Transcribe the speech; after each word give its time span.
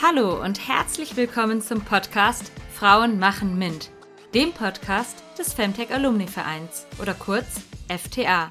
Hallo 0.00 0.40
und 0.40 0.68
herzlich 0.68 1.16
willkommen 1.16 1.60
zum 1.60 1.80
Podcast 1.80 2.52
Frauen 2.72 3.18
machen 3.18 3.58
MINT, 3.58 3.90
dem 4.32 4.52
Podcast 4.52 5.24
des 5.36 5.52
Femtech 5.52 5.92
Alumni 5.92 6.28
Vereins 6.28 6.86
oder 7.02 7.14
kurz 7.14 7.62
FTA. 7.88 8.48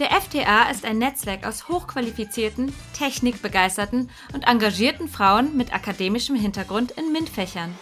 Der 0.00 0.10
FTA 0.10 0.68
ist 0.68 0.84
ein 0.84 0.98
Netzwerk 0.98 1.46
aus 1.46 1.68
hochqualifizierten, 1.68 2.74
technikbegeisterten 2.92 4.10
und 4.34 4.48
engagierten 4.48 5.06
Frauen 5.06 5.56
mit 5.56 5.72
akademischem 5.72 6.34
Hintergrund 6.34 6.90
in 6.90 7.12
MINT-Fächern. 7.12 7.72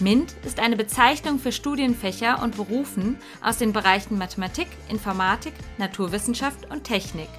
MINT 0.00 0.34
ist 0.44 0.60
eine 0.60 0.76
Bezeichnung 0.76 1.38
für 1.38 1.52
Studienfächer 1.52 2.42
und 2.42 2.58
Berufen 2.58 3.18
aus 3.42 3.56
den 3.56 3.72
Bereichen 3.72 4.18
Mathematik, 4.18 4.68
Informatik, 4.90 5.54
Naturwissenschaft 5.78 6.70
und 6.70 6.84
Technik. 6.84 7.30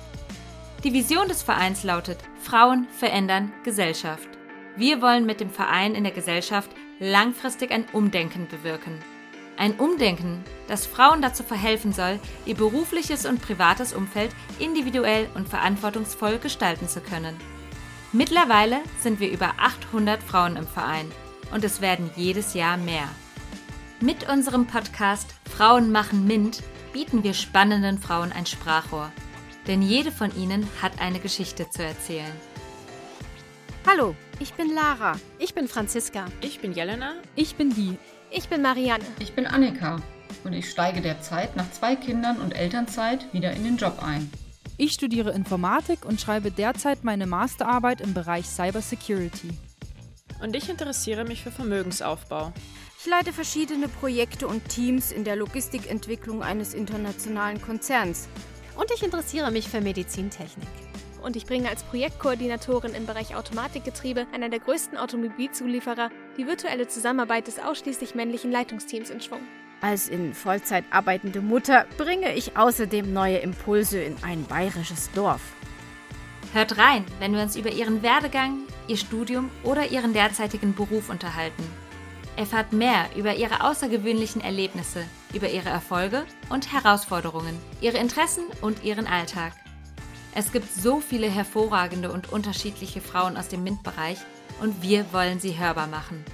Die 0.84 0.93
Vision 0.93 1.27
des 1.27 1.43
Vereins 1.43 1.84
lautet 1.84 2.18
Frauen 2.41 2.88
verändern 2.97 3.54
Gesellschaft. 3.64 4.35
Wir 4.78 5.02
wollen 5.02 5.25
mit 5.25 5.39
dem 5.39 5.50
Verein 5.50 5.96
in 5.96 6.04
der 6.04 6.11
Gesellschaft 6.11 6.70
langfristig 7.00 7.71
ein 7.71 7.86
Umdenken 7.93 8.47
bewirken. 8.47 9.00
Ein 9.57 9.79
Umdenken, 9.79 10.43
das 10.68 10.86
Frauen 10.86 11.21
dazu 11.21 11.43
verhelfen 11.43 11.93
soll, 11.93 12.20
ihr 12.46 12.56
berufliches 12.56 13.25
und 13.25 13.42
privates 13.42 13.93
Umfeld 13.93 14.36
individuell 14.60 15.29
und 15.34 15.48
verantwortungsvoll 15.48 16.39
gestalten 16.39 16.89
zu 16.89 17.00
können. 17.00 17.38
Mittlerweile 18.11 18.79
sind 19.00 19.21
wir 19.21 19.32
über 19.32 19.54
800 19.57 20.21
Frauen 20.21 20.57
im 20.57 20.68
Verein 20.68 21.10
und 21.54 21.64
es 21.64 21.79
werden 21.79 22.12
jedes 22.18 22.54
Jahr 22.54 22.76
mehr. 22.76 23.07
Mit 24.01 24.29
unserem 24.29 24.68
Podcast 24.68 25.34
Frauen 25.50 25.89
machen 25.89 26.28
MINT 26.28 26.62
bieten 26.92 27.23
wir 27.23 27.34
spannenden 27.34 27.98
Frauen 27.98 28.34
ein 28.34 28.46
Sprachrohr. 28.46 29.12
Denn 29.68 29.82
jede 29.82 30.12
von 30.12 30.36
ihnen 30.36 30.68
hat 30.82 31.00
eine 31.00 31.20
Geschichte 31.20 31.70
zu 31.70 31.82
erzählen. 31.82 32.31
Hallo, 33.88 34.16
ich 34.39 34.52
bin 34.56 34.73
Lara. 34.73 35.16
Ich 35.38 35.54
bin 35.54 35.68
Franziska. 35.68 36.26
Ich 36.42 36.59
bin 36.59 36.73
Jelena. 36.73 37.14
Ich 37.36 37.56
bin 37.56 37.70
die. 37.70 37.96
Ich 38.32 38.50
bin 38.50 38.64
Marianne. 38.64 39.06
Ich 39.20 39.34
bin 39.34 39.46
Annika. 39.46 40.02
Und 40.44 40.54
ich 40.54 40.72
steige 40.72 41.02
derzeit 41.02 41.56
nach 41.56 41.70
zwei 41.70 41.96
Kindern 41.96 42.42
und 42.42 42.56
Elternzeit 42.56 43.32
wieder 43.32 43.52
in 43.52 43.64
den 43.64 43.78
Job 43.78 44.02
ein. 44.02 44.32
Ich 44.78 44.94
studiere 44.94 45.34
Informatik 45.34 46.04
und 46.04 46.20
schreibe 46.20 46.50
derzeit 46.50 47.04
meine 47.04 47.28
Masterarbeit 47.28 48.02
im 48.02 48.16
Bereich 48.16 48.48
Cybersecurity. 48.48 49.52
Und 50.42 50.56
ich 50.56 50.68
interessiere 50.68 51.24
mich 51.24 51.44
für 51.44 51.52
Vermögensaufbau. 51.52 52.54
Ich 53.00 53.06
leite 53.06 53.34
verschiedene 53.34 53.88
Projekte 53.88 54.48
und 54.48 54.68
Teams 54.68 55.12
in 55.12 55.24
der 55.24 55.36
Logistikentwicklung 55.36 56.42
eines 56.42 56.74
internationalen 56.74 57.62
Konzerns. 57.62 58.30
Und 58.76 58.90
ich 58.90 59.04
interessiere 59.04 59.52
mich 59.52 59.70
für 59.70 59.80
Medizintechnik 59.80 60.68
und 61.26 61.36
ich 61.36 61.45
bringe 61.45 61.70
als 61.70 61.84
Projektkoordinatorin 61.84 62.94
im 62.94 63.06
Bereich 63.06 63.36
Automatikgetriebe, 63.36 64.28
einer 64.31 64.50
der 64.50 64.59
größten 64.59 64.98
Automobilzulieferer, 64.98 66.12
die 66.38 66.45
virtuelle 66.45 66.88
Zusammenarbeit 66.88 67.48
des 67.48 67.59
ausschließlich 67.59 68.16
männlichen 68.16 68.52
Leitungsteams 68.52 69.09
in 69.09 69.20
Schwung. 69.20 69.42
Als 69.81 70.08
in 70.08 70.34
Vollzeit 70.34 70.86
arbeitende 70.92 71.42
Mutter 71.42 71.86
bringe 71.98 72.34
ich 72.34 72.56
außerdem 72.56 73.12
neue 73.12 73.38
Impulse 73.38 74.00
in 74.00 74.16
ein 74.23 74.44
bayerisches 74.46 75.12
Dorf. 75.12 75.42
Hört 76.53 76.78
rein, 76.78 77.03
wenn 77.20 77.34
wir 77.34 77.42
uns 77.42 77.58
über 77.58 77.72
Ihren 77.72 78.02
Werdegang, 78.02 78.59
Ihr 78.88 78.98
Studium 78.98 79.50
oder 79.64 79.88
Ihren 79.88 80.14
derzeitigen 80.14 80.73
Beruf 80.73 81.09
unterhalten. 81.09 81.64
Erfahrt 82.38 82.72
mehr 82.72 83.08
über 83.16 83.36
Ihre 83.36 83.64
außergewöhnlichen 83.64 84.42
Erlebnisse, 84.42 85.03
über 85.34 85.50
Ihre 85.50 85.70
Erfolge 85.70 86.26
und 86.50 86.72
Herausforderungen, 86.72 87.58
Ihre 87.81 87.98
Interessen 87.98 88.44
und 88.62 88.84
Ihren 88.84 89.08
Alltag. 89.08 89.53
Es 90.38 90.52
gibt 90.52 90.69
so 90.69 91.00
viele 91.00 91.30
hervorragende 91.30 92.11
und 92.11 92.33
unterschiedliche 92.33 93.00
Frauen 93.00 93.38
aus 93.38 93.47
dem 93.47 93.64
MINT-Bereich 93.64 94.17
und 94.61 94.81
wir 94.81 95.05
wollen 95.14 95.39
sie 95.39 95.58
hörbar 95.58 95.88
machen. 95.88 96.25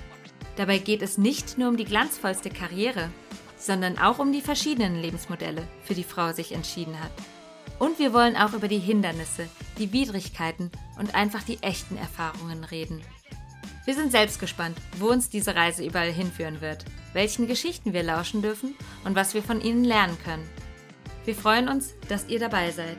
Dabei 0.55 0.79
geht 0.79 1.03
es 1.03 1.19
nicht 1.19 1.59
nur 1.59 1.69
um 1.69 1.77
die 1.77 1.85
glanzvollste 1.85 2.49
Karriere, 2.49 3.11
sondern 3.57 3.99
auch 3.99 4.17
um 4.17 4.31
die 4.33 4.41
verschiedenen 4.41 4.99
Lebensmodelle, 4.99 5.67
für 5.83 5.93
die 5.93 6.03
Frau 6.03 6.33
sich 6.33 6.51
entschieden 6.51 6.99
hat. 6.99 7.11
Und 7.77 7.99
wir 7.99 8.11
wollen 8.11 8.35
auch 8.35 8.53
über 8.53 8.67
die 8.67 8.79
Hindernisse, 8.79 9.47
die 9.77 9.93
Widrigkeiten 9.93 10.71
und 10.97 11.13
einfach 11.13 11.43
die 11.43 11.61
echten 11.61 11.95
Erfahrungen 11.95 12.63
reden. 12.63 13.01
Wir 13.85 13.93
sind 13.93 14.11
selbst 14.11 14.39
gespannt, 14.39 14.77
wo 14.97 15.09
uns 15.09 15.29
diese 15.29 15.55
Reise 15.55 15.85
überall 15.85 16.11
hinführen 16.11 16.59
wird, 16.59 16.85
welchen 17.13 17.45
Geschichten 17.45 17.93
wir 17.93 18.01
lauschen 18.01 18.41
dürfen 18.41 18.73
und 19.03 19.15
was 19.15 19.35
wir 19.35 19.43
von 19.43 19.61
ihnen 19.61 19.83
lernen 19.83 20.17
können. 20.23 20.49
Wir 21.23 21.35
freuen 21.35 21.69
uns, 21.69 21.93
dass 22.09 22.27
ihr 22.29 22.39
dabei 22.39 22.71
seid. 22.71 22.97